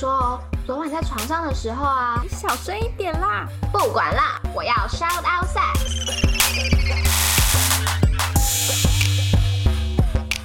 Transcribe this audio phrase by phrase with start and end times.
[0.00, 3.46] 说哦，昨晚在床上的时候啊，你小声一点啦。
[3.70, 5.76] 不管啦，我要 shout out sex。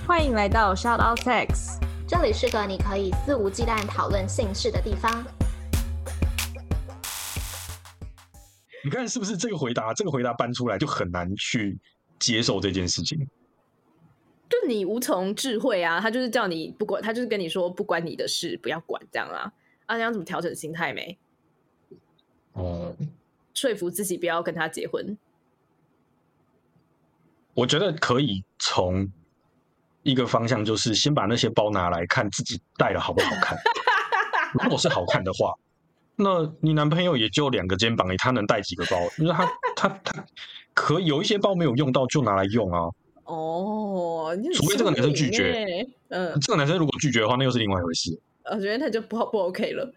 [0.05, 5.25] 欢迎来到 shout out sex，这里是个你可以肆无忌惮讨论性事的地方。
[8.83, 9.93] 你看是不是这个回答？
[9.93, 11.79] 这个回答搬出来就很难去
[12.19, 13.25] 接受这件事情。
[14.47, 19.51] 就你无从智慧啊，他就是叫你不管，他就是跟你说不关你的事，不要管这样啊。
[19.87, 21.17] 啊，你要怎么调整心态没？
[22.53, 23.09] 哦、嗯，
[23.53, 25.17] 说服自己不要跟他结婚。
[27.53, 29.11] 我觉得可以从
[30.03, 33.57] 一个方向，就是先把那些包拿来看自己戴了好不好看。
[34.63, 35.53] 如果是好看的话，
[36.15, 38.97] 那你男朋友也就两个肩膀，他能带几个包？
[39.17, 40.25] 就是他他他
[40.73, 42.89] 可有一些包没有用到，就拿来用啊。
[43.25, 48.17] 哦，除非这个男生拒绝，嗯，这个男生如果拒绝的话，那又是另外一回事。
[48.45, 49.91] 我觉得他就不不 OK 了。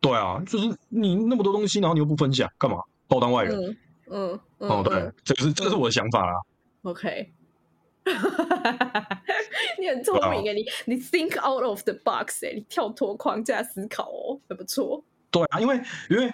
[0.00, 2.78] 对啊，就是你那么多东西，然后你又不分享，干嘛？
[3.08, 3.58] 把我当外人？
[3.60, 3.76] 嗯
[4.08, 6.32] 嗯，嗯哦，对，嗯、这个是这个是我的想法啦。
[6.82, 7.32] OK，
[9.80, 15.02] 你很聪明啊，你你 think out of the box 哎，你跳脱框架思考哦，很不错。
[15.32, 16.32] 对啊，因为因为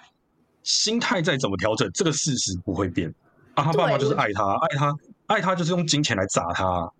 [0.61, 3.11] 心态再怎么调整，这个事实不会变
[3.55, 3.63] 啊。
[3.63, 4.95] 他爸妈就是爱他，爱他。
[5.33, 6.91] 爱他就是用金钱来砸他，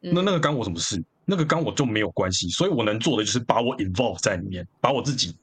[0.00, 1.02] 那那个干我什么事？
[1.24, 5.34] 那个干我就没有关系，所以我能做的就是把我 involve 在里面，把我自己，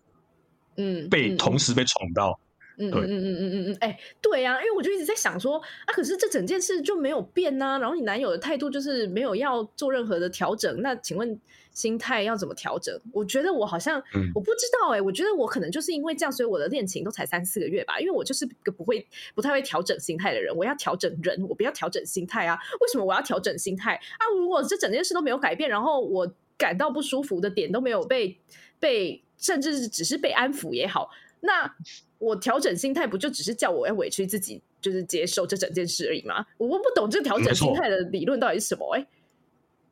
[0.78, 2.40] 嗯，被同时被宠到。
[2.78, 11.40] 嗯嗯嗯嗯嗯嗯，哎，对呀，因为我就一直在想说啊，可是这整件事就没有变呐，然后你男友的态度就是没有要做任何的调整，那请问
[11.72, 13.00] 心态要怎么调整？
[13.12, 14.02] 我觉得我好像
[14.34, 22.58] 我不知道哎，我觉得我可能就是因为这样，所以我的恋情都才三四个月吧，因为我就是个不会不太会调整心态的人，我要调整人，我不要调整心态啊？
[22.82, 24.24] 为什么我要调整心态啊？
[24.38, 28.38] 如果这整件事都没有改变，然后我感到不舒服的点都没有被
[28.80, 31.10] 被，甚至是只是被安抚也好，
[31.46, 31.76] 那。
[32.18, 36.44] 我调整心态不就只是叫我要委屈自己，就是接受这整件事而已吗？
[36.58, 38.96] 我不懂这调整心态的理论到底是什么？
[38.96, 39.06] 哎，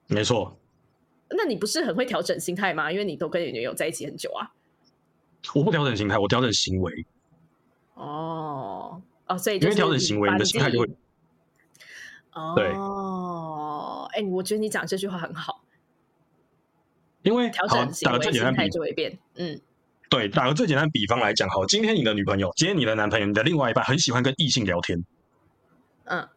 [0.08, 0.58] 没错。
[1.30, 2.90] 那你不是很会调整心态吗？
[2.90, 4.50] 因为你都跟你女友在一起很久啊。
[5.54, 7.06] 我不调整心态，我调整行为。
[7.96, 10.90] 哦哦，所以因为调整行为，你的心态就会。
[12.32, 12.68] 哦，对。
[14.18, 15.62] 哎，我觉得你讲这句话很好。
[17.22, 19.20] 因为调整行为，心态就会变。
[19.36, 19.60] 嗯。
[20.14, 25.04] 对，打个最简单的比方来讲，好，今天你的女朋友，今天你的男朋友，你的另外一半很喜欢跟异性聊天，
[26.04, 26.30] 嗯，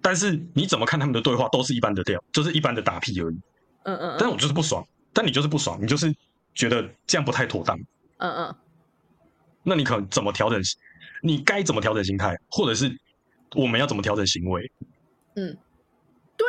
[0.00, 3.40] 但是你怎么看他们的对话都是一般的调，就是一般的打屁而已，
[3.84, 6.12] 嗯嗯，但是我就是不爽，但你就是不爽，你就是
[6.56, 7.78] 觉得这样不太妥当，
[8.18, 8.54] 嗯嗯，
[9.62, 10.60] 那你可能怎么调整？
[11.22, 12.98] 你该怎么调整心态，或者是
[13.54, 14.72] 我们要怎么调整行为？
[15.36, 15.56] 嗯，
[16.36, 16.48] 对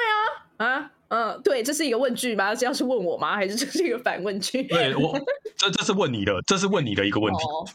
[0.57, 0.91] 啊，啊。
[1.13, 2.55] 嗯，对，这是一个问句吗？
[2.55, 3.35] 这要是问我吗？
[3.35, 4.63] 还是这是一个反问句？
[4.63, 5.15] 对我，
[5.55, 7.43] 这这是问你的，这是问你的一个问题。
[7.43, 7.69] 哦，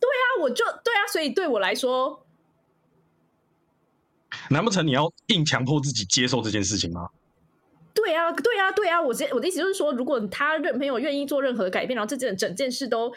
[0.00, 2.26] 对啊，我就对啊，所以对我来说，
[4.50, 7.10] 难不成你要硬强迫自己接受这件事情吗？
[7.94, 13.12] 对啊，对啊，对啊，我我的意思就是说，如果他任没有愿意做任何的改变，然后这件整件事都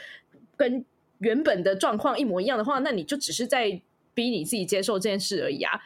[0.55, 0.85] 跟
[1.17, 3.81] 原本的状况一模一样的话，那你就只是在
[4.13, 5.81] 逼你自己接受这件事而已啊。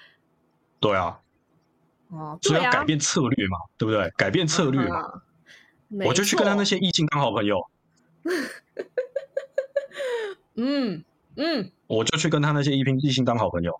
[0.81, 1.21] 对啊。
[2.09, 4.11] 哦，所以要改变策略嘛，对不对？
[4.17, 5.21] 改变策略嘛，
[6.05, 7.59] 我就去跟他那些异性当好朋友。
[10.55, 11.03] 嗯
[11.35, 13.79] 嗯，我就去跟他那些异性异性当好朋友。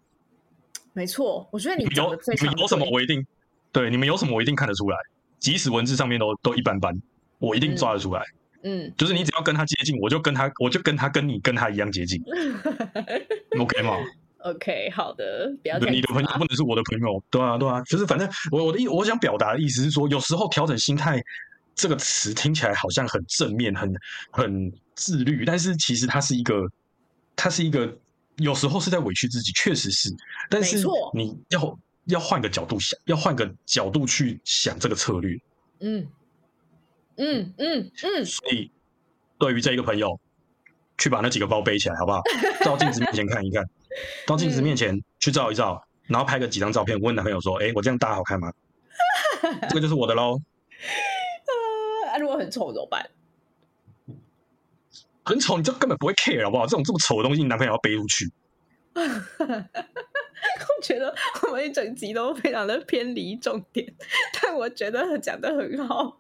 [0.94, 3.26] 没错，我觉得你有你们有什么我一定
[3.72, 4.98] 对你们有什么我一定看得出来，
[5.40, 7.02] 即使文字上面都都一般般，
[7.40, 8.24] 我一定抓得出来。
[8.64, 12.22] 嗯，就是你只要跟他接近，我就跟他，我就跟他跟你跟他一样接近。
[13.60, 13.98] OK 吗
[14.40, 21.22] ？OK，好的，不要你的朋友不能是我的朋友，对啊，对啊，就是反正我我的意，我想表达的意思是说，有时候调整心态
[21.76, 23.94] 这个词听起来好像很正面，很
[24.32, 26.56] 很自律，但是其实它是一个，
[27.36, 27.98] 它是一个，
[28.38, 30.10] 有时候是在委屈自己，确实是，
[30.50, 35.38] 但是你要要换个角度想，要换个角度去想这个策略，
[35.80, 36.08] 嗯
[37.18, 38.72] 嗯嗯嗯，所以
[39.38, 40.19] 对于这一个朋友，
[40.98, 42.22] 去把那几个包背起来，好不好？
[42.63, 43.63] 照镜子面前看一看。
[44.25, 48.51] 到镜子面前去照一照，嗯、然后拍个几张照片，问男朋友说：“哎，我这样搭好看吗？”
[49.69, 50.40] 这个就是我的喽。
[52.12, 53.10] 啊，如果很丑怎么办？
[55.24, 56.66] 很丑，你就根本不会 care 好不好？
[56.66, 58.31] 这种这么丑的东西，你男朋友要背出去。
[58.96, 61.13] 我觉得
[61.44, 63.94] 我们一整集都非常的偏离重点，
[64.42, 66.19] 但我觉得讲的很好。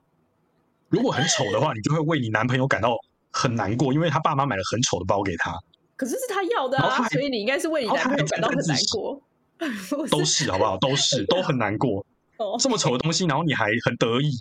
[0.89, 2.95] 如果很丑的话，你就会为你男朋友感到
[3.31, 5.59] 很难过，因为他爸妈买了很丑的包给他。
[5.99, 9.21] 可是是他要的啊，所以你应该是为你男朋友感到很难过。
[10.09, 10.77] 都是好不好？
[10.77, 12.05] 都是 都很难过。
[12.37, 14.31] 哦这么丑的东西，然后你还很得意，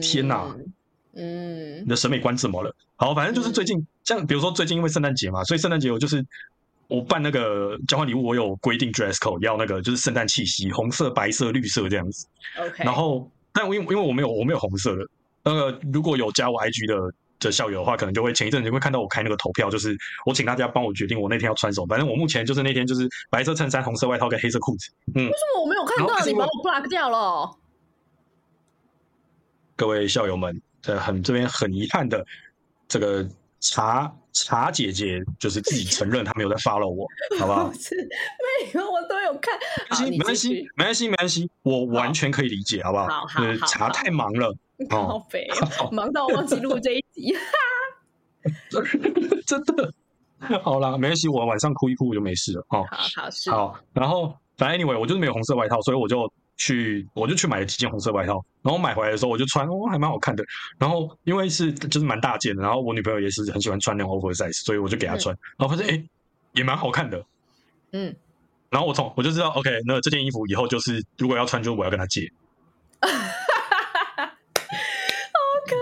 [0.00, 0.56] 天哪！
[1.14, 2.72] 嗯，你的审美观怎么了？
[2.94, 6.24] 好，反正就是最近，嗯、像比如说最近因为圣诞节嘛，所以圣诞节我就是
[6.86, 12.28] 我办那个交换礼物，我有规定 dress code 要那个就是圣诞气息，红色、白色、绿色这样子。
[12.56, 15.04] OK，然后但因为因为我没有我没有红色的，
[15.42, 21.86] 那个如果有加我 IG 的的校友的话，可能就会前一阵子会看到我开那个投票，就是我请大家帮我决定我那天要穿什么。
[21.88, 24.92] 反正我目前就是那天就是白色衬衫、红色外套跟黑色裤子。
[25.16, 27.50] 嗯，为什么我没有看到你把我 block 掉了？
[29.74, 30.62] 各位校友们。
[30.86, 32.24] 呃，很这边很遗憾的，
[32.88, 33.28] 这个
[33.60, 37.06] 茶茶姐姐就是自己承认她没有在 follow 我，
[37.38, 37.70] 好不好？
[37.74, 39.58] 是没有，我都有看。
[40.08, 43.04] 没关系，没关系，没关系，我完全可以理解，好不好？
[43.04, 44.56] 好，好，好，茶太忙了，
[44.90, 45.46] 好肥，
[45.92, 47.36] 忙到忘记录这一集。
[49.46, 49.92] 真的，
[50.62, 52.60] 好啦，没关系，我晚上哭一哭我就没事了。
[52.70, 56.32] 哦，好好是好，然后反正 anyway，我就是没有红色外套，所以我就。
[56.62, 60.44] 去，我就去买了几件红色外套，然后买回来的时候我就穿，哦，还蛮好看的。
[60.78, 65.34] 然后因为是就是蛮大件的，然后我女朋友也是很喜欢穿那种 oversize，所以我就给她穿。
[65.34, 66.04] 嗯、然后发现哎，
[66.52, 67.24] 也蛮好看的。
[67.92, 68.14] 嗯。
[68.68, 72.30] 然后我从我就知道，OK，那这件衣服以后就是如果要穿，就我要跟她借。
[73.00, 73.14] 好可
[75.74, 75.80] 爱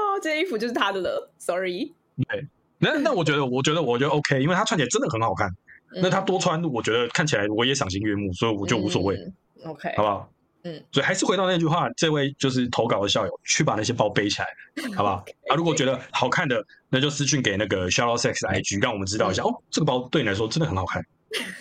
[0.00, 1.30] 哦，这件衣服就是他的了。
[1.38, 1.92] Sorry。
[2.28, 2.46] 对，
[2.78, 5.48] 那那我觉得，我觉得我觉得 OK，因为他穿起来真的很好看。
[5.94, 9.16] 嗯、那他多穿，我觉得看起来我也赏心悦目，所以我就无所谓。
[9.16, 9.34] 嗯
[9.64, 10.32] OK，好不好？
[10.62, 14.46] 嗯，所以还是回到那句话，这位就是投稿的校友，去把那些包背起来，
[14.94, 15.24] 好不好.
[15.50, 19.62] 啊，如果觉得好看的，那就私讯给那个 Out Sex IG，让我们知道一下、嗯、哦。
[19.70, 21.02] 这个包对你来说真的很好看，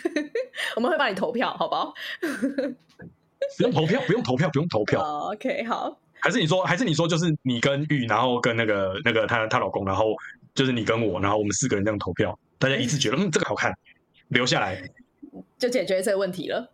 [0.75, 1.93] 我们会帮你投票，好不好？
[3.57, 5.01] 不用投票，不用投票，不用投票。
[5.05, 5.97] Oh, OK，好。
[6.27, 10.13] 还是你说，还是你说，就是你跟玉，然后跟那个那个她她老公，然后
[10.53, 13.73] 就是你跟我，然后我们四个人这样投票，大家一致觉得嗯这个好看，
[14.27, 14.91] 留下来
[15.57, 16.69] 就解决这个问题了。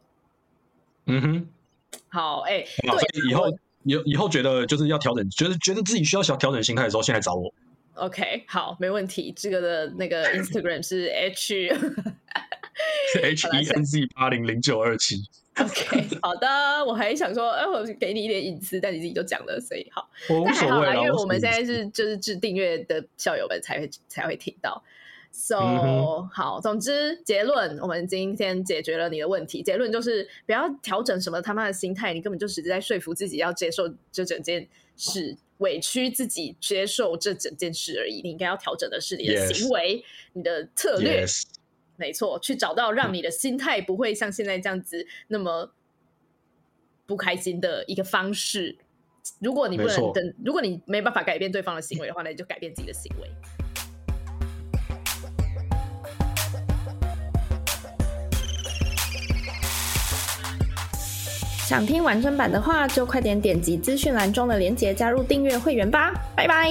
[1.06, 1.48] 嗯哼，
[2.08, 3.48] 好，哎、欸，所以以后
[3.84, 7.54] 以以后觉得就是要调整，觉得觉得自己需要小调整心态的时候，先来找我。
[7.94, 9.32] OK，好，没问题。
[9.38, 11.70] 这个的那个 Instagram 是 H
[13.22, 15.18] H E N Z 八零零九二七。
[15.62, 16.48] OK，好的。
[16.86, 24.84] 我还想说，哎，我给你一点隐私，但你自己都讲了，所以好，我无所谓啦，因为我们现在是就是制订阅的校友们才会才会听到。
[25.32, 29.64] So、嗯、好，总之结论，我们今天解决了你的问题。
[29.64, 38.22] 结论就是不要调整什么他妈的心态，你根本就只是在说服自己要接受这整件事，委屈自己接受这整件事而已。
[38.22, 40.04] 你应该要调整的是你的行为.
[40.34, 41.26] 你的策略.
[41.96, 45.74] 没错，去找到让你的心态不会像现在这样子那么
[47.06, 48.78] 不开心的一个方式。
[49.40, 53.30] 如果你不能等，如果你没办法改变对方的行为的话，那你就改变自己的行为。
[61.66, 66.14] 想听完整版的话，就快点点击资讯栏中的链接加入订阅会员吧！
[66.36, 66.70] 拜拜。